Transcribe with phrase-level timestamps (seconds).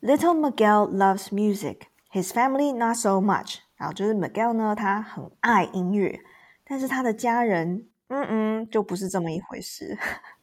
[0.00, 1.88] Little Miguel loves music.
[2.10, 3.58] His family not so much.
[3.76, 6.20] 然后就是 Miguel 呢，他很爱音乐，
[6.64, 9.98] 但是他的家人，嗯嗯，就不是这么一回事。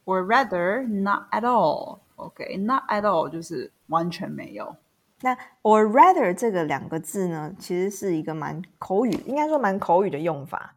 [0.05, 1.99] Or rather, not at all.
[2.15, 4.75] OK，not、at all 就是完全没有。
[5.21, 10.75] 那 or rather 这个两个字呢，其实是一个蛮口语，应该说蛮口语的用法。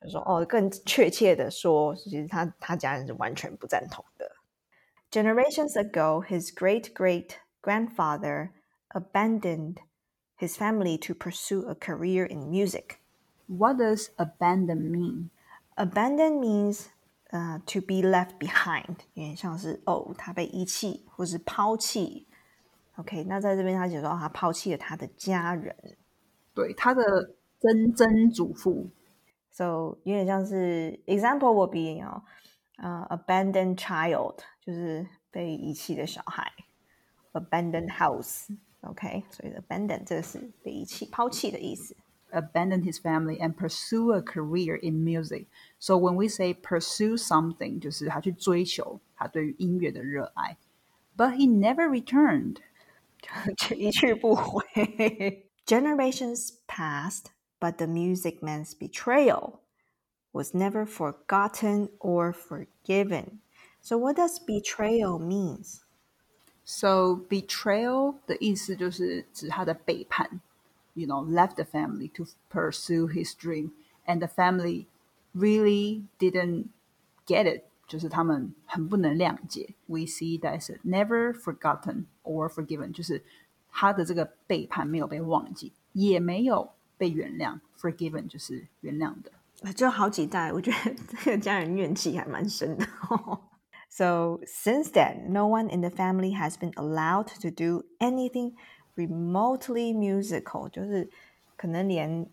[0.00, 4.28] 就说哦，更确切的说，其实他他家人是完全不赞同的。
[5.10, 8.50] Generations ago, his great great grandfather
[8.90, 9.78] abandoned
[10.36, 13.00] his family to pursue a career in music.
[13.46, 15.30] What does abandon mean?
[15.76, 16.86] Abandon means
[17.30, 22.26] 呃、to be left behind，有点像是哦，他被遗弃或是抛弃。
[22.96, 25.74] OK，那在这边他写说、哦、他抛弃了他的家人
[26.54, 27.02] 对，他的
[27.58, 28.90] 曾曾祖父。
[29.50, 32.22] ，so 有点像是 example would be 哦，
[32.76, 36.52] 呃、abandoned child 就是被遗弃的小孩
[37.36, 41.96] ，abandoned house。OK，所以 abandon 这个是被遗弃、抛弃的意思。
[42.32, 45.46] abandon his family and pursue a career in music.
[45.78, 50.56] So when we say pursue something，就是他去追求他对于音乐的热爱。
[51.16, 52.56] But he never returned.
[53.76, 54.64] 一去不回。
[55.66, 57.26] Generations passed,
[57.60, 59.60] but the music man's betrayal
[60.32, 63.40] was never forgotten or forgiven.
[63.80, 65.82] So, what does betrayal means?
[66.66, 70.40] So betrayal 的意思就是指他的背叛。
[70.94, 73.70] You know, left the family to pursue his dream,
[74.06, 74.86] and the family
[75.34, 76.66] really didn't
[77.26, 77.64] get it.
[77.88, 79.74] 就是他们很不能谅解。
[79.86, 83.22] We see that as never forgotten or forgiven，就是
[83.70, 87.58] 他的这个背叛没有被忘记，也没有被原谅。
[87.78, 89.72] Forgiven 就是原谅的。
[89.72, 92.86] 就好几代，我觉得这个家人怨气还蛮深的。
[93.97, 98.53] So since then, no one in the family has been allowed to do anything
[98.95, 101.09] remotely musical，就是
[101.55, 102.29] 可能连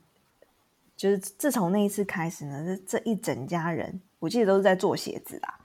[0.97, 5.59] 就是自从那一次开始呢，这这一整家人，我记得都是在做鞋子啦，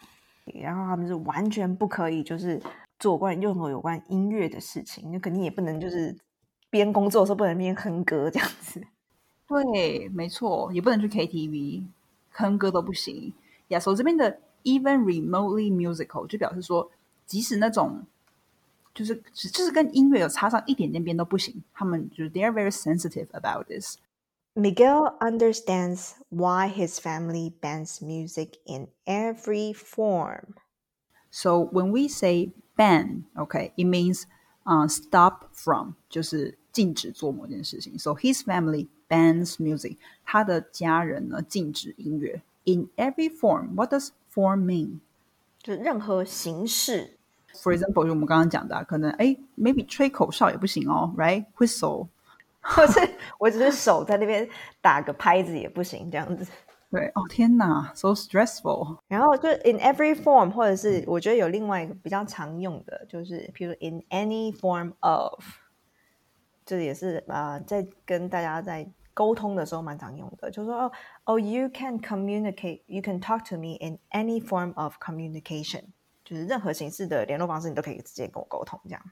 [0.45, 2.61] 然后他们是完全不可以就是
[2.97, 6.15] 做关任何有关音乐的事情，那肯定也不能就是
[6.69, 8.81] 边工作的时候不能边哼歌这样子。
[9.47, 11.83] 对，没错，也不能去 KTV，
[12.31, 13.33] 哼歌都不行。
[13.69, 16.90] 呀，所以这边的 even remotely musical 就表示说，
[17.26, 18.06] 即使那种
[18.94, 23.96] 就是就是跟音乐有插上一点点边都不行，他们就是 they are very sensitive about this。
[24.56, 30.54] Miguel understands why his family bans music in every form.
[31.32, 34.26] So when we say ban, okay, it means
[34.64, 37.98] uh, stop from，就是禁止做某件事情。
[37.98, 43.74] So his family bans music，他的家人呢禁止音乐 in every form.
[43.74, 44.99] What does form mean?
[45.61, 47.17] 就是任何形式
[47.53, 52.07] ，For example，就我们刚刚讲的啊、可能哎，maybe 吹口哨也不行哦，right？Whistle，
[52.61, 52.99] 或是
[53.37, 54.47] 我只是手在那边
[54.81, 56.45] 打个拍子也不行这样子。
[56.91, 58.97] 对，哦天哪，so stressful。
[59.07, 65.43] 然后就 in every form，或者是我觉得有另外一个比较常用的，就是譬如 in any form of，
[66.65, 70.92] 这也是呃在跟大家在沟通的时候蛮常用的，就说哦
[71.24, 75.84] 哦，you can communicate，you can talk to me in any form of communication，
[76.24, 79.02] 就是任何形式的联络方式，你都可以直接跟我沟通这样。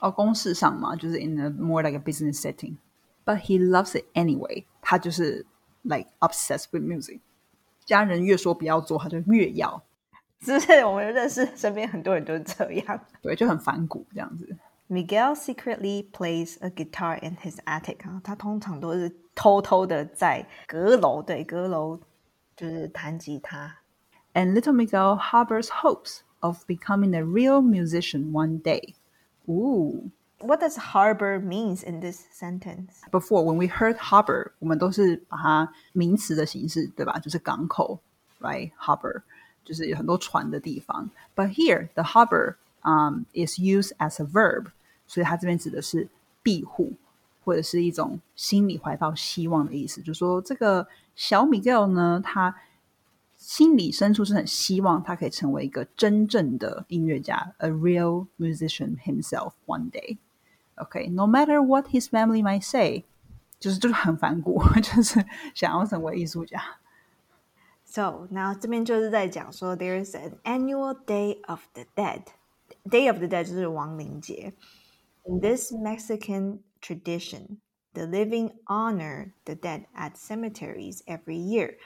[0.00, 5.46] 哦，公事上嘛，就是 in a more like a business setting。But he loves it anyway，他就是
[5.82, 7.20] like obsessed with music。
[7.84, 9.82] 家人越说不要做，他就越要，
[10.40, 10.84] 是不是？
[10.84, 13.00] 我们认识身边很多人都是这样。
[13.20, 14.56] 对，就很反骨这样子。
[14.88, 21.98] Miguel secretly plays a guitar in his attic 啊，他通常都是偷偷的在阁楼，对，阁楼
[22.54, 23.78] 就是弹吉他。
[24.34, 28.94] And little Miguel harbors hopes of becoming a real musician one day.
[29.48, 30.10] Ooh.
[30.40, 33.00] What does harbor means in this sentence?
[33.10, 37.18] Before when we heard harbor，我们都是把它名词的形式，对吧？
[37.18, 38.00] 就是港口，
[38.40, 38.72] right?
[38.78, 39.22] Harbor
[39.64, 41.08] 就是有很多船的地方。
[41.36, 44.72] But here the harbor um is used as a verb，
[45.07, 46.07] 所以他这边指的是
[46.43, 46.93] 庇护，
[47.43, 50.01] 或者是一种心里怀抱希望的意思。
[50.01, 52.55] 就说这个小米 girl 呢，他
[53.35, 60.17] 心里深处是很希望他可以成为一个真正的音乐家，a real musician himself one day。
[60.75, 63.05] OK，no matter what his family might say，
[63.59, 65.25] 就是就是很反骨，就是
[65.55, 66.61] 想要成为艺术家。
[67.85, 72.23] So now 这边就是在讲说，there is an annual Day of the Dead.
[72.89, 74.53] Day of the Dead 就是亡灵节。
[75.26, 77.58] In this Mexican tradition,
[77.94, 81.76] the living honor the dead at cemeteries every year,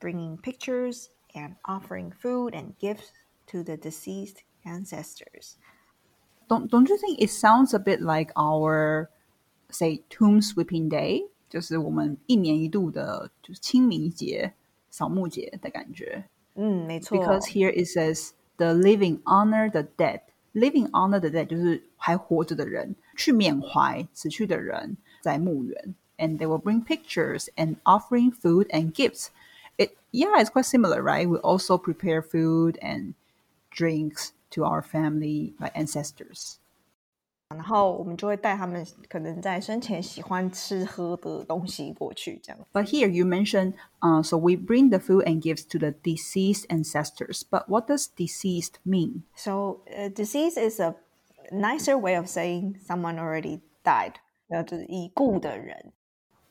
[0.00, 3.12] bringing pictures and offering food and gifts
[3.48, 5.58] to the deceased ancestors.
[6.48, 9.10] don't don't you think it sounds a bit like our
[9.70, 11.28] say tomb sweeping day？
[11.48, 14.52] 就是我们一年一度的，就是清明节、
[14.90, 16.24] 扫墓节的感觉。
[16.54, 17.18] 嗯，没错。
[17.18, 20.22] Because here it says the living honor the dead.
[20.52, 25.94] Living honor the dead 就是还活着的人去缅怀死去的人，在墓园。
[26.18, 29.26] And they will bring pictures and offering food and gifts.
[29.76, 31.28] It yeah, it's quite similar, right?
[31.28, 33.12] We also prepare food and
[33.70, 36.56] drinks to our family, my ancestors.
[37.50, 42.58] 然后我们就会带他们可能在生前喜欢吃喝的东西过去，这样。
[42.72, 46.66] But here you mentioned, uh, so we bring the food and gifts to the deceased
[46.68, 47.42] ancestors.
[47.48, 49.22] But what does deceased mean?
[49.36, 50.96] So, uh, disease is a
[51.52, 54.14] nicer way of saying someone already died，
[54.48, 55.92] 呃，就是已故的人。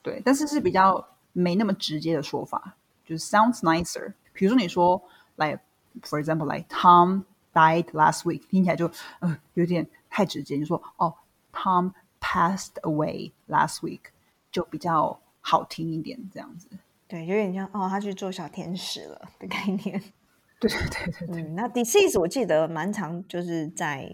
[0.02, 4.14] 对，但是是比较没那么直接的说法，就是 sounds nicer。
[4.32, 5.02] 比如说你说，
[5.36, 5.60] like
[6.04, 7.24] for example like Tom
[7.54, 8.90] died last week，听起来就
[9.20, 10.59] 呃有点 太直接。
[10.59, 11.15] 就说哦
[11.53, 14.11] ，Tom passed away last week，
[14.53, 16.69] 就比较好听一点，这样子。
[17.09, 20.03] 对，有点像哦，他去做小天使了的概念。
[20.61, 24.07] 对对对对对，嗯，那 disease 我记得蛮常就是在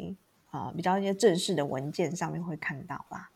[0.51, 3.29] 啊、呃比较一些正式的文件上面会看到啦。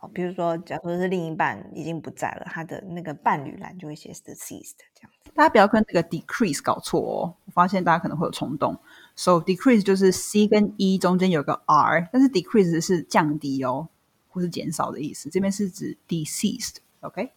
[0.00, 5.30] 哦，比如说，假如说是另一半已经不在了，他的那个伴侣栏就会写 deceased 这样子。
[5.34, 7.34] 大家不要跟那个 decrease 搞错哦。
[7.46, 8.78] 我发现大家可能会有冲动。
[9.15, 13.87] So decrease 就是 c 跟 e 中间有个 r，但是 decrease 是降低哦，
[14.29, 15.29] 或是减少的意思。
[15.29, 17.31] 这边是指 deceased，OK？、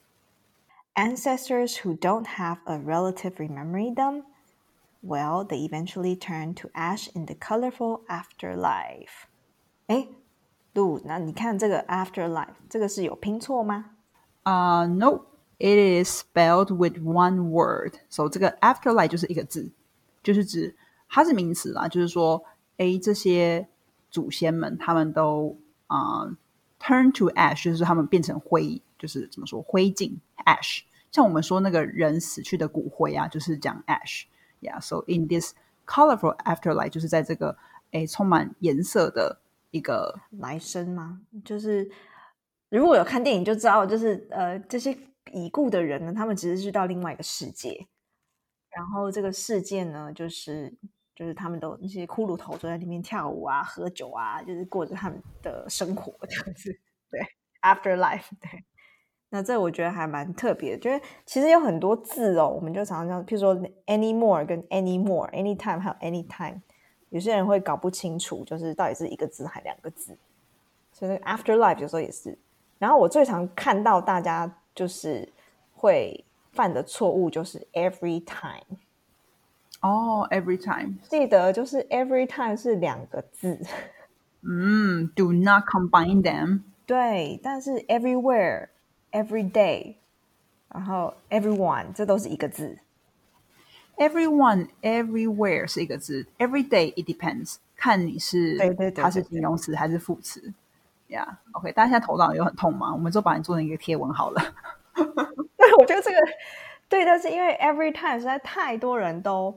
[0.94, 4.24] Ancestors who don't have a relative remembering them,
[5.02, 9.26] well, they eventually turn to ash in the colorful afterlife.
[9.86, 10.08] 哎，
[10.74, 13.92] 路，那你看这个 afterlife，这个是有拼错吗？
[14.44, 15.22] Uh, no,
[15.58, 17.94] it is spelled with one word.
[18.10, 19.72] So 这个 afterlife 就是一个字，
[20.22, 20.76] 就是指
[21.15, 22.43] 它是名词啦，就是说，
[22.75, 23.69] 诶，这些
[24.11, 25.57] 祖先们他们都
[25.87, 26.27] 啊、
[26.77, 30.81] turn to ash，就是他们变成灰，就是怎么说灰烬 ash。
[31.13, 34.23] 像我们说那个人死去的骨灰啊，就是讲 ash。
[34.59, 35.53] Yeah, so in this
[35.85, 37.57] colorful afterlife，就是在这个
[37.91, 39.39] 诶充满颜色的
[39.71, 41.21] 一个来生吗？
[41.45, 41.89] 就是
[42.67, 44.97] 如果有看电影就知道，就是呃，这些
[45.31, 47.87] 已故的人呢，他们其实是到另外一个世界，
[48.75, 50.73] 然后这个世界呢，就是
[51.15, 56.77] 就是他们都那些骷髅头都在里面跳舞啊、喝酒啊，就是过着他们的生活这样子。
[57.09, 57.21] 对
[57.61, 58.63] ，afterlife，对。
[59.29, 66.61] 那这我觉得还蛮特别的，就是其实有很多字哦，我们就常常譬如说 anymore 跟 anymore，anytime 还有 anytime，
[67.09, 70.17] 有些人会搞不清楚，就是到底是一个字还两个字。
[70.93, 72.37] 所以那个 afterlife 有时候也是。
[72.77, 75.27] 然后我最常看到大家就是
[75.73, 78.79] 会犯的错误就是 every time，
[79.85, 80.95] 哦、every time。
[81.03, 83.59] 记得就是 every time 是两个字，
[84.41, 86.61] 嗯，do not combine them。
[86.87, 88.69] 对，但是 everywhere、
[89.11, 89.95] every day，
[90.73, 92.79] 然后 everyone 这都是一个字。
[93.97, 100.53] Everyone, everywhere 是一个字，every day it depends，看你是对对对它是形容词还是副词。
[101.07, 102.91] Yeah，OK，、大家现在头脑有很痛吗？
[102.91, 104.41] 我们就把你做成一个贴文好了。
[104.95, 106.17] 对，我觉得这个
[106.89, 109.55] 对，但是因为 every time 实在太多人都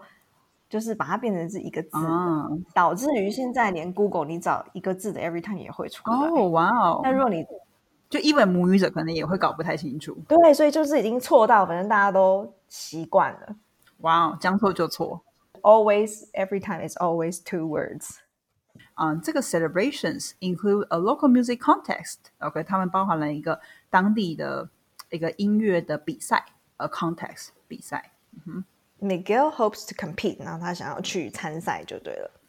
[0.69, 6.17] 就是把它变成是一个字，啊，导致于现在连 Google 你找一个字的 every time 也会出来。
[6.17, 7.45] 哦，哇哦那，如果你
[8.11, 10.17] 就 even 母语者可能也会搞不太清楚。
[10.29, 13.57] 对，所以就是已经错到，反正大家都习惯了。
[13.99, 15.23] 哇哦，将错就错。
[15.63, 18.19] Always, every time is always two words.
[18.95, 22.17] 嗯，这个 celebrations include a local music contest。
[22.39, 23.61] OK，他们包含了一个
[23.91, 24.69] 当地的
[25.11, 26.45] 一个音乐的比赛
[26.77, 28.13] ，a contest 比赛。
[29.00, 32.40] Miguel hopes to compete，然后他想要去参赛就对了。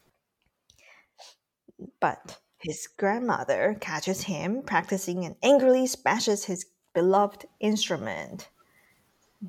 [1.99, 8.43] But his grandmother catches him practicing and angrily smashes his beloved instrument，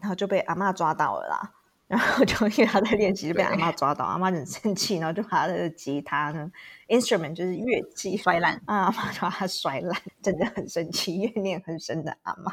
[0.01, 1.51] 然后就被阿嬷抓到了啦。
[1.87, 6.51] 然后就因为他在练习，就被阿嬷抓到，阿嬷很生气，然后就把他的吉他呢，
[6.87, 12.51] instrument 就是乐器摔烂啊，阿嬷就把它摔烂，真的很生气，怨念很深的阿嬷。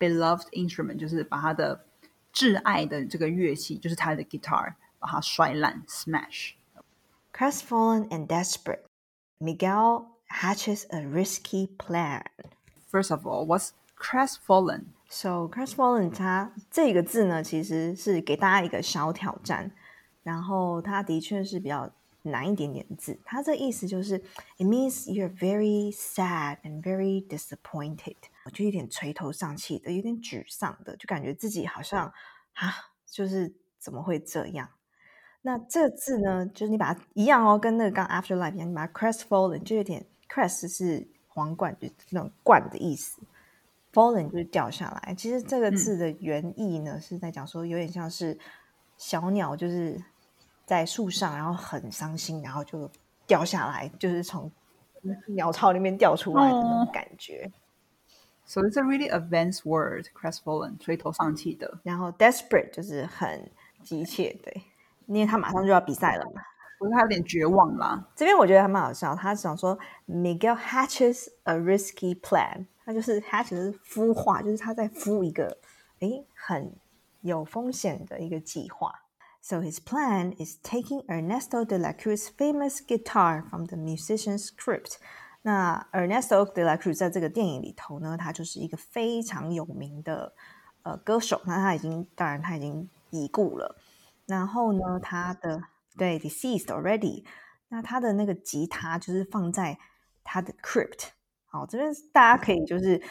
[0.00, 1.86] beloved instrument 就是把他的
[2.37, 6.51] 挚爱的这个乐器，就是他的 guitar，把它摔烂 smash。
[7.33, 8.81] Crestfallen and desperate,
[9.39, 12.21] Miguel hatches a risky plan.
[12.91, 14.83] First of all, what's crestfallen?
[15.09, 19.71] So crestfallen 它这个字呢，其实是给大家一个小挑战，
[20.21, 21.89] 然后它的确是比较
[22.27, 23.19] 难一点点的字。
[23.25, 24.17] 它这意思就是
[24.57, 28.15] ，it means you're very sad and very disappointed，
[28.45, 32.11] 我就有点垂头丧气的，有点沮丧的，就感觉自己好像
[32.53, 32.73] 啊，
[33.05, 34.69] 就是怎么会这样？
[35.41, 43.21] 那这个字呢，就是你把它一样哦，跟那个刚 afterlife 一样，你把它 crestfallen 就有点 crest 是皇冠，就那种冠的意思
[43.93, 45.15] ，fallen 就是掉下来。
[45.15, 48.37] 其实这个字的原意呢，是在讲说有点像是
[48.97, 50.03] 小鸟就是
[50.67, 52.87] 在树上，然后很伤心，然后就
[53.25, 54.51] 掉下来，就是从
[55.27, 57.49] 鸟巢里面掉出来的那种感觉。
[58.45, 61.79] So it's a really advanced word, crestfallen，垂头丧气的。
[61.83, 63.49] 然后 desperate 就是很
[63.81, 64.61] 急切，对。
[65.05, 66.41] 因为他马上就要比赛了嘛，
[66.77, 68.05] 不是他有点绝望啦。
[68.13, 75.57] 这边我觉得还蛮好笑，他想说 Miguel hatches a risky plan，他就是 hatches 孵化，就是他在孵一个
[75.99, 76.73] 诶很
[77.21, 78.93] 有风险的一个计划。
[79.49, 84.97] So his plan is taking Ernesto de la Cruz's famous guitar from the musician's crypt。
[85.43, 90.33] 那 Ernesto de la Cruz 在这个电影里头呢，他就是一个非常有名的
[90.83, 91.41] 呃歌手。
[91.45, 93.77] 那他已经，当然他已经已故了。
[94.25, 95.63] 然后呢，他的
[95.97, 97.23] 对 deceased already，
[97.69, 99.79] 那他的那个吉他就是放在
[100.25, 101.11] 他的 crypt。
[101.45, 103.01] 好，这边大家可以就是，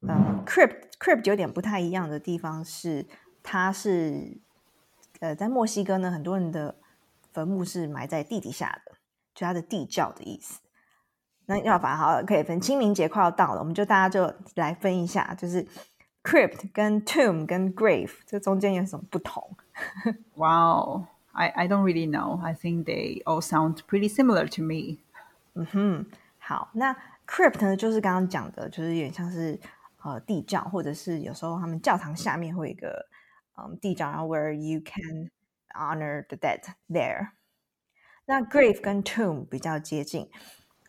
[0.00, 3.06] 呃，crypt crypt 有点不太一样的地方是，
[3.44, 4.40] 它是
[5.20, 6.76] 呃在墨西哥呢，很多人的
[7.32, 8.92] 坟墓是埋在地底下的，
[9.34, 10.60] 就它的地窖的意思。
[11.46, 15.64] 那要法好可以分，清明节快要到了，我们就大家就来分一下，就是
[16.24, 19.56] crypt 跟 tomb 跟 grave 这中间有什么不同
[20.34, 22.40] ？wow, I I don't really know.
[22.42, 24.98] I think they all sound pretty similar to me.
[25.54, 26.06] 嗯哼，
[26.38, 26.96] 好，那
[27.28, 29.58] crypt 呢，就是刚刚讲的，就是有点像是
[30.02, 33.06] 呃地窖，或者是有时候他们教堂下面会有一个
[33.56, 35.30] 嗯地窖，然后 where you can
[35.74, 37.28] honor the dead there。
[38.26, 40.28] 那 grave 跟 tomb 比较接近，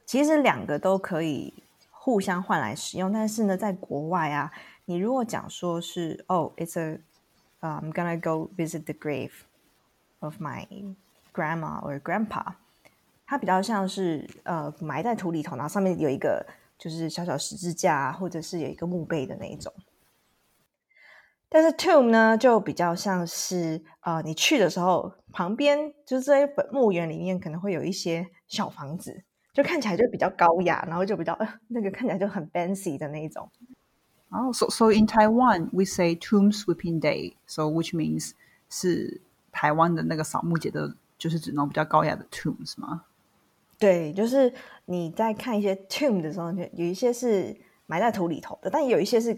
[0.05, 1.53] 其实两个都可以
[1.91, 4.51] 互相换来使用，但是呢，在国外啊，
[4.85, 6.99] 你如果讲说是哦，it's a
[7.61, 9.31] I'm gonna go visit the grave
[10.19, 10.65] of my
[11.33, 12.53] grandma or grandpa。
[13.25, 16.45] 它比较像是呃埋在土里头，然后上面有一个
[16.77, 19.71] 就是小小十字架，或者是有一个墓碑的那一种。
[21.49, 29.23] 但是 tomb 呢，就比较像是呃你去的时候，旁边就是这些墓园里面可能会有一些小房子，
[29.53, 33.49] 就看起来就比较高雅，然后就比较呃 那个看起来就很 fancy 的那一种。
[34.29, 38.31] 哦，so so in Taiwan we say Tomb Sweeping Day, so which means
[38.69, 39.21] 是
[39.53, 43.05] 台湾的那个扫墓节的，就是指那种比较高雅的 tombs 吗？
[43.79, 44.53] 对，就是
[44.85, 49.33] 你在看一些 tomb 的时候，有一些是埋在土里头的，但有一些是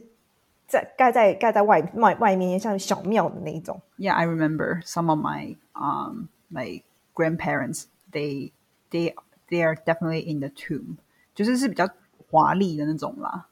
[0.68, 3.80] 在盖在盖在外外外面，像小庙的那一种。
[3.98, 6.82] Yeah, I remember some of my um my
[7.14, 7.84] grandparents.
[8.10, 8.52] They
[8.90, 9.14] they
[9.48, 10.96] they are definitely in the tomb，
[11.34, 11.88] 就是是比较
[12.30, 13.48] 华丽的那种啦。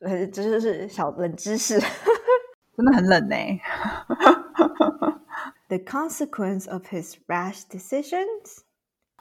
[0.00, 1.80] 呃，这就是小冷知识，
[2.76, 3.36] 真的很冷呢。
[5.68, 8.58] The consequence of his rash decisions.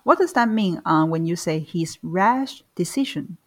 [0.04, 0.82] What does that mean?
[0.84, 3.38] 啊，when you say his rash decision.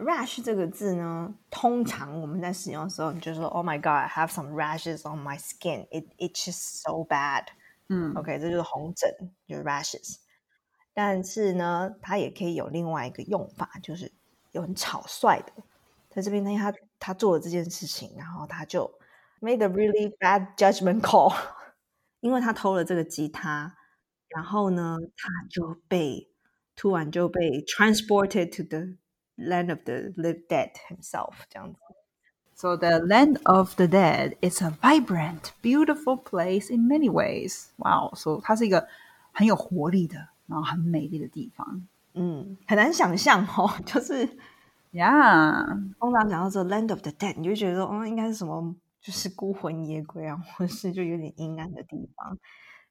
[0.00, 5.86] Rash 这个字呢，通常我们在使用的时候，你就说 “Oh my God, I have some rashes on my skin.
[5.90, 7.46] It itches so bad.”
[7.88, 10.16] 嗯，OK，这就是红疹，就是 rashes。
[10.92, 14.12] 但是呢，它也可以有另外一个用法，就是
[14.52, 15.52] 有很草率的。
[16.10, 18.90] 在这边呢，他他做了这件事情，然后他就
[19.40, 21.34] made a really bad judgment call，
[22.20, 23.76] 因为他偷了这个吉他，
[24.28, 26.30] 然后呢，他就被
[26.74, 28.96] 突然就被 transported to the
[29.36, 31.80] land of the living dead himself 这样子。
[32.54, 37.66] So the land of the dead is a vibrant, beautiful place in many ways.
[37.76, 38.14] Wow!
[38.14, 38.88] So 它是一个
[39.32, 41.86] 很有活力的，然后很美丽的地方。
[42.14, 44.28] 嗯，很难想象哦，就是。
[44.92, 52.38] Yeah，通常讲到这 land of the dead，你就觉得哦，应该是什么，就是孤魂野鬼啊，或是就有点阴暗的地方。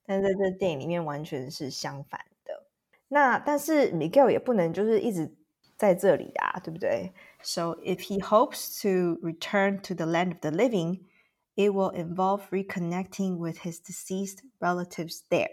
[0.05, 2.63] 但是在这电影里面完全是相反的。
[3.07, 5.33] 那但是 Miguel 也不能就是一直
[5.77, 11.01] 在这里啊，对不对？So if he hopes to return to the land of the living,
[11.55, 15.49] it will involve reconnecting with his deceased relatives there。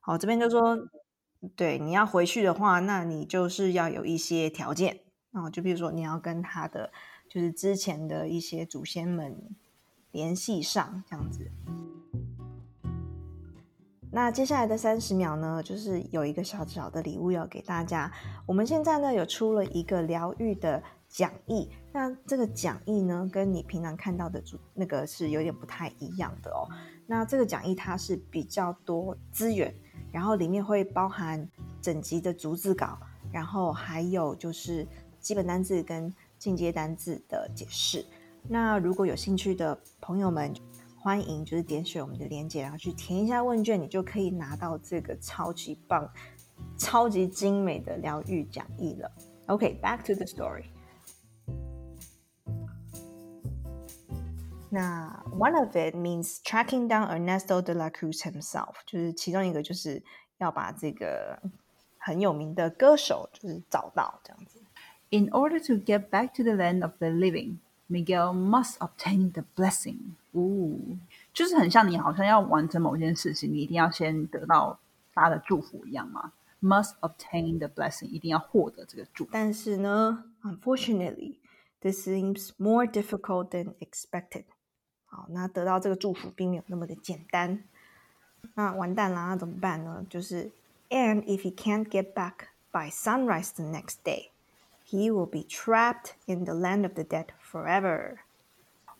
[0.00, 0.88] 好，这边就说，
[1.56, 5.00] 对，你要回去的话，那你就是要有一些条件。
[5.32, 6.92] 哦，就比如说你要跟他的
[7.28, 9.56] 就是之前的一些祖先们
[10.10, 11.50] 联系上，这样子。
[14.12, 18.12] 那接下来的三十秒呢，就是有一个小小的礼物要给大家。
[18.46, 26.68] 我们现在呢有出了一个疗愈的讲义，那这个讲义呢跟你平常看到的主那个是有点不太一样的哦。
[27.06, 29.74] 那这个讲义它是比较多资源，
[30.12, 31.48] 然后里面会包含
[31.80, 32.98] 整集的逐字稿，
[33.32, 34.86] 然后还有就是。
[35.22, 38.04] 基本单字跟进阶单字的解释。
[38.48, 40.52] 那如果有兴趣的朋友们，
[41.02, 46.08] 欢迎就是点选我们的链接，然后去填一下问卷，你就可以拿到这个超级棒、
[46.78, 49.10] 超级精美的疗愈讲义了。
[49.46, 50.66] OK，back、to the story。
[54.70, 60.00] 那 one of it means tracking down Ernesto de la Cruz himself，就是其中一个就是
[60.38, 61.36] 要把这个
[61.98, 64.62] 很有名的歌手就是找到这样子。
[65.10, 67.56] In order to get back to the land of the living,
[67.91, 70.15] Miguel must obtain the blessing.
[70.33, 70.97] 哦，
[71.33, 74.77] 就是很像你好像要完成某件事情，你一定要先得到
[75.13, 76.33] 他的祝福一样嘛。
[76.61, 79.29] Must obtain the blessing，一定要获得这个祝福。
[79.31, 81.35] 但是呢，unfortunately,
[81.81, 84.45] this seems more difficult than expected。
[85.05, 87.63] 好，那得到这个祝福并没有那么的简单。
[88.55, 90.05] 那完蛋啦，那怎么办呢？
[90.09, 90.51] 就是
[90.89, 94.29] and if he can't get back by sunrise the next day,
[94.91, 98.19] he will be trapped in the land of the dead forever.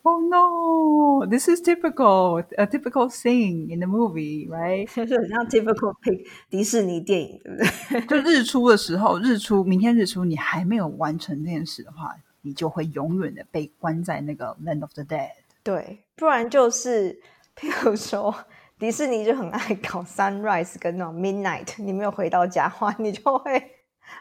[0.04, 4.86] Oh no, this is typical, a typical scene in the movie, right?
[4.94, 8.22] 就是很像 typical pick 迪士尼电影，对不对？
[8.22, 15.30] 就日出的时候，日出，明天日出，你还没有完成这件事的话，你就会永远的被关在那个 land of the dead。
[15.62, 17.20] 对，不然就是
[17.56, 18.34] 譬如说
[18.78, 23.71] 迪士尼就很爱搞 sunrise 跟那种 midnight，你没有回到家的话，你就会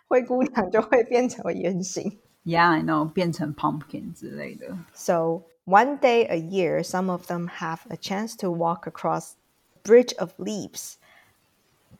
[0.09, 2.19] 灰姑娘就会变成为原形。
[2.45, 4.77] Yeah, I know，变成 pumpkin 之类的。
[4.95, 9.35] So one day a year, some of them have a chance to walk across
[9.85, 10.95] bridge of leaves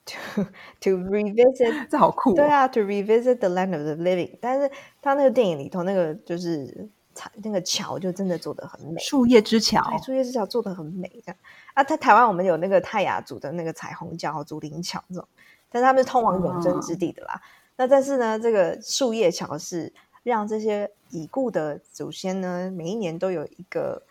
[0.07, 0.45] to
[0.81, 2.35] to revisit 这好酷、哦！
[2.35, 4.37] 对啊，to revisit the land of the living。
[4.41, 4.69] 但是
[5.01, 11.37] 他那个电影里头那个就是彩那个桥就真的做的很美，树叶之桥对，树叶之桥做的很美这样。
[11.75, 15.29] 啊，在台湾我们有那个泰雅族的那个彩虹桥、竹林桥这种，
[15.71, 17.41] 但是他们是通往永贞之地的啦。
[17.77, 24.03] 那但是呢，这个树叶桥是让这些已故的祖先呢，每一年都有一个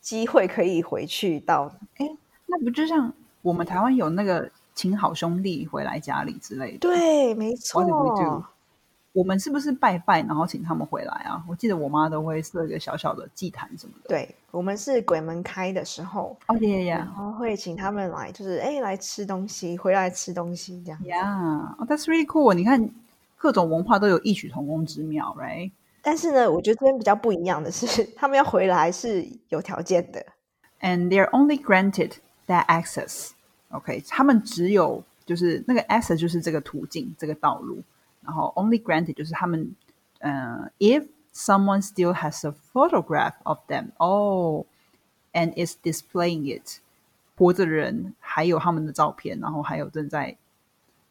[0.00, 2.08] 机会可以回去到哎
[2.46, 8.44] 那不就像我们台湾有那个请好兄弟回来家里之类的？，对，没错？
[9.12, 11.42] 我们是不是拜拜，然后请他们回来啊？
[11.48, 21.00] 我记得我妈都会设一个小小的祭坛什么的。，对，我们是鬼门开的时候，哦耶耶然后会请他们来，就是哎来吃东西，回来吃东西这样。
[21.02, 21.26] ，Yeah，
[21.78, 22.52] 哦，That's really cool。
[22.52, 22.90] 你看
[23.46, 25.70] 各种文化都有异曲同工之妙，right？
[26.02, 30.26] 但是呢，我觉得这边比较不一样的是，他们要回来是有条件的。
[30.80, 32.14] and they're only granted
[32.48, 33.30] that access.
[33.70, 37.80] OK，他们只有就是那个 access 就是这个途径，这个道路，
[38.20, 39.72] 然后 only granted 就是他们，
[40.18, 44.66] 呃、i f someone still has a photograph of them, oh,
[45.32, 46.80] and is displaying it，
[47.36, 50.36] 活着的人还有他们的照片，然后还有正在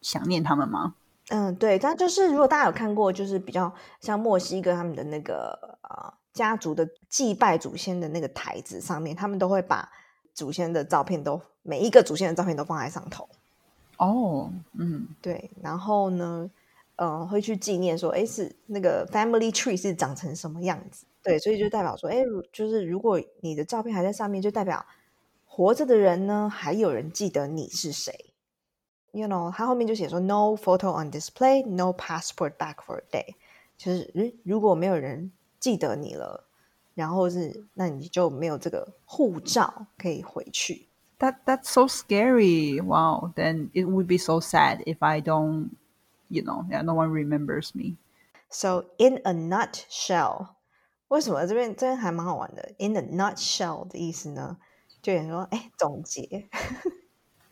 [0.01, 0.95] 想念他们吗？
[1.29, 9.89] 嗯，对，但就是如果大家有看过，就是比较像墨西哥他们的那个呃家族的祭拜祖先的那个台子上面，他们都会把
[10.33, 13.27] 祖先的照片都每一个祖先的照片都放在上头。
[13.97, 16.51] 哦，嗯，对，然后呢，
[16.97, 21.05] 呃，会去纪念说，哎，是那个 family tree 是长成什么样子？
[21.23, 24.85] 对，所以就代表说，哎，如就是如果你的照片还在上面，就代表
[25.45, 28.13] 活着的人呢，还有人记得你是谁。
[29.14, 33.34] You know，他后面就写说，no photo on display, no passport back for a day。
[33.76, 36.46] 就是，如如果没有人记得你了，
[36.94, 40.86] 然后是那你就没有这个护照可以回去。
[41.18, 42.80] That that's so scary.
[42.80, 43.32] Wow.
[43.34, 45.70] Then it would be so sad if I don't,
[46.28, 47.96] you know, yeah, no one remembers me.
[48.48, 50.54] So in a nutshell，
[51.08, 52.74] 为什么这边这边还蛮好玩的？
[52.78, 54.58] In a nutshell 的意思呢，
[55.02, 56.48] 就有人说，哎，总结，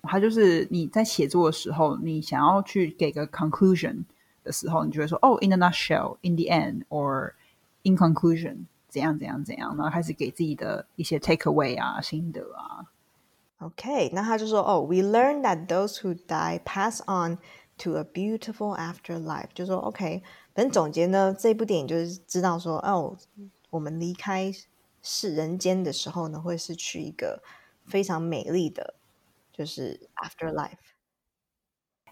[0.03, 4.03] 它就是你在写作的时候，你想要去给个 conclusion
[4.43, 7.33] 的时候，你就会说哦、i n a nutshell, in the end, or
[7.83, 12.85] in conclusion，怎样怎样怎样，然后开始给自己的一些 take away 啊、心得啊。
[13.59, 17.37] OK，那他就说，哦，We learn that those who die pass on
[17.77, 20.21] to a beautiful afterlife，就说 OK，
[20.53, 23.15] 反正总结呢，这部电影就是知道说，哦，
[23.69, 24.51] 我们离开
[25.01, 27.41] 世人间的时候呢，会是去一个
[27.85, 28.95] 非常美丽的，
[29.52, 30.94] 就是 afterlife。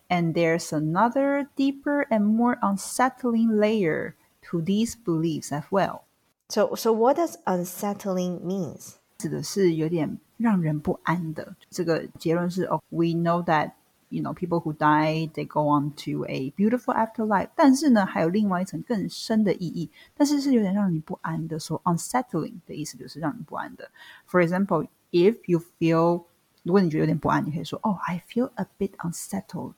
[0.08, 4.14] And there's another deeper and more unsettling layer
[4.50, 6.02] to these beliefs as well.
[6.48, 8.94] So, so what does unsettling means?
[9.18, 11.56] 指的是有点让人不安的。
[11.70, 13.72] 这个结论是哦，We know that
[14.10, 17.48] you know people who die they go on to a beautiful afterlife。
[17.56, 21.58] 但是呢，还有另外一层更深的意义，但是是有点让你不安的。
[21.58, 23.90] 说 unsettling 的意思就是让你不安的。
[24.30, 26.26] For example, if you feel
[26.63, 29.75] 如果你觉得有点不安，你可以说哦，I feel a bit unsettled，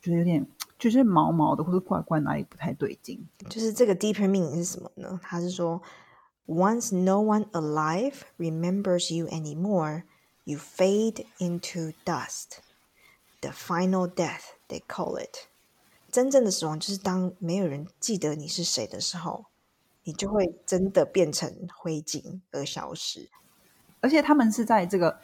[0.00, 0.46] 觉得有点
[0.78, 3.26] 就是毛毛的，或者怪怪哪里不太对劲。
[3.48, 5.18] 就是这个 deeper meaning 是什么呢？
[5.22, 5.82] 它是说
[6.46, 10.04] ，Once no one alive remembers you anymore,
[10.44, 12.58] you fade into dust.
[13.40, 15.48] The final death, they call it.
[16.10, 19.46] 真正的死亡就是当没有人记得你是谁的时候，
[20.04, 23.28] 你就会真的变成灰烬而消失。
[24.00, 25.18] 而且他们是在这个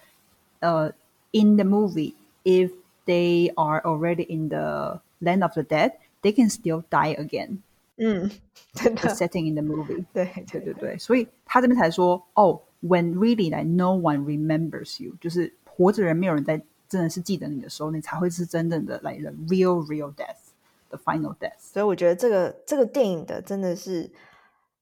[0.60, 0.94] 呃，
[1.32, 2.14] in the movie,
[2.44, 2.72] if
[3.06, 7.60] they are already in the land of the dead, they can still die again.
[7.98, 8.32] 嗯，
[8.74, 10.06] 真 The 的， setting in the movie.
[10.14, 21.60] 对对对对对，所以他这边才说哦，when really like no one remembers you，就是活着人没有人在真的是记得你的时候，你才会是真正的 like the real real death，the final death。
[21.60, 24.10] 所以我觉得这个这个电影的真的是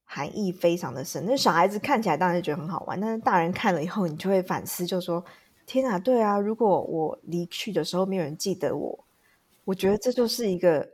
[0.05, 1.25] 含义非常的深。
[1.25, 5.23] 那小孩子看起来当然觉得很好玩，但是大人看了以后，你就会反思，就说：
[5.66, 9.04] 天啊，对啊，如果我离去的时候没有人记得我，
[9.64, 10.92] 我觉得这就是一个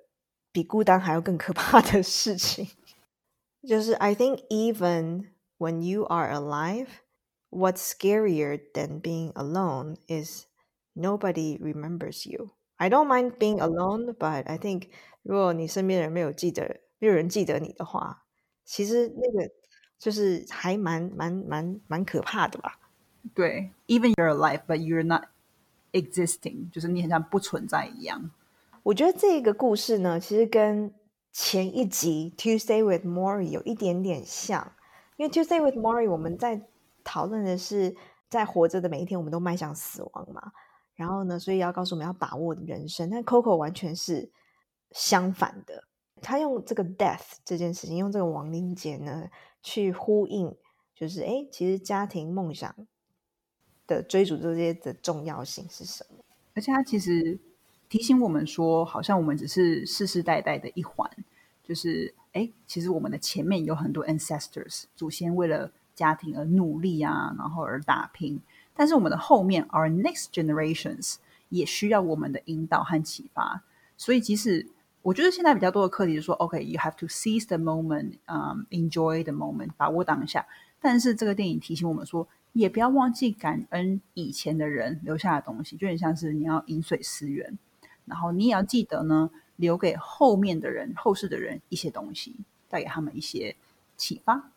[0.51, 2.67] 比孤单还要更可怕的事情。
[3.63, 5.27] 就是 I think even
[5.59, 6.89] when you are alive,
[7.51, 10.47] what's scarier than being alone is
[10.95, 12.51] nobody remembers you.
[12.77, 14.89] I don't mind being alone, but I think
[15.23, 18.25] 如果你身边人没有记得，没有人记得你的话，
[18.65, 19.49] 其实那个
[19.99, 22.81] 就是还蛮蛮蛮蛮可怕的吧。
[23.35, 25.25] 对，even you're alive but you're not
[25.93, 28.31] existing，就是你很像不存在一样。
[28.83, 30.93] 我觉得这个故事呢，其实跟
[31.31, 34.73] 前一集 Tuesday with Maury 有一点点像，
[35.17, 36.61] 因为 Tuesday with Maury 我们在
[37.05, 37.95] 讨论的是
[38.29, 40.53] 在活着的每一天，我们都迈向死亡嘛。
[40.95, 43.09] 然后呢，所以要告诉我们要把握人生。
[43.09, 44.31] 但 Coco 完全是
[44.91, 45.85] 相反的，
[46.21, 49.29] 他用这个 death 这件事情，用这个亡灵节呢，
[49.63, 50.55] 去呼应，
[50.95, 52.75] 就是哎，其实家庭梦想
[53.87, 56.25] 的追逐这些的重要性是什么？
[56.55, 57.39] 而且它其实
[57.89, 61.11] 提醒我们说，好像我们只是世世代代的一环，
[61.63, 68.41] 就是哎，其实我们的前面有很多 ancestors 祖先为了家庭而努力啊，然后而打拼，
[68.75, 71.17] 但是我们的后面 our next generations
[71.51, 73.63] 也需要我们的引导和启发。
[73.99, 74.69] 所以，即使
[75.03, 80.47] 我觉得现在比较多的课题是说，OK，you、have to seize the moment，嗯、e n j o y the moment，把握当下。
[80.81, 87.59] 但是这个电影提醒我们说，也不要忘记感恩以前的人留下的东西，就很像是你要饮水思源，
[88.05, 92.37] 然后你也要记得呢，留给后面的人、后世的人一些东西，
[92.69, 93.57] 带给他们一些
[93.97, 94.51] 启发。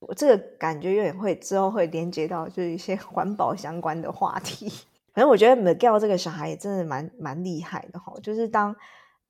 [0.00, 4.68] 我这个感觉有点会之后会连接到就是一些环保相关的话题。
[5.14, 8.74] 反正我觉得 Miguel 这个小孩也真的蛮蛮厉害的哈，就是当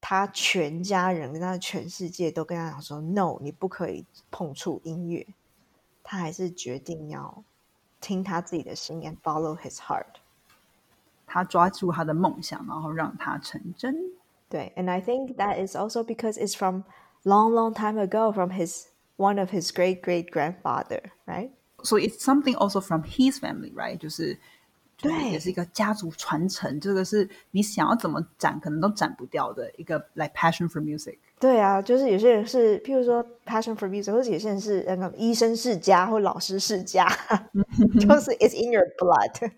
[0.00, 5.26] 他全家人跟他全世界都跟他讲说 “no”，你不可以碰触音乐，
[6.02, 7.44] 他还是决定要
[8.03, 10.15] 听他自己的心，and follow his heart。
[11.25, 13.95] 他抓住他的梦想，然后让它成真。
[14.49, 16.83] 对，and I think that is also because it's from
[17.23, 18.85] long, long time ago from his
[19.17, 21.51] one of his great great grandfather, right?
[21.83, 23.97] So it's something also from his family, right？
[23.97, 24.39] 就是
[24.97, 31.19] 就是对也是一个家族传承，这个是你想要怎么展，可能都展不掉的一个 like passion for music。
[31.44, 37.06] 对啊，就是有些人是，譬如说 passion for music，或者有些人是那个医生世家或老师世家，
[38.00, 39.50] 就是 it's in your blood。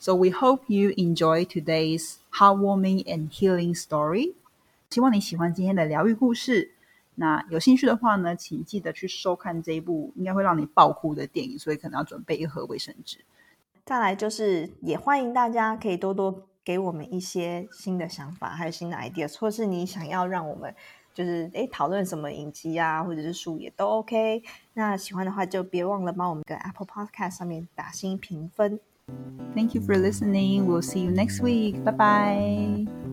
[0.00, 4.34] So we hope you enjoy today's heartwarming and healing story。
[4.90, 6.72] 希望你喜欢今天的疗愈故事。
[7.14, 13.18] 那有兴趣的话呢，请记得去收看这一部应该会让你爆哭的电影，所以可能要准备一盒卫生纸。
[13.84, 20.74] 再来就是，也欢迎大家可以多多给我们一些新的想法，还有新的 ideas，或是你想要让我们
[21.14, 24.42] 就是诶讨论什么影集啊，或者是书也都 OK。
[24.74, 28.78] 那喜欢的话就别忘了帮我们跟 Apple Podcast 上面打新评分。
[29.54, 30.64] Thank you for listening.
[30.66, 31.82] We'll see you next week.
[31.84, 33.03] Bye bye.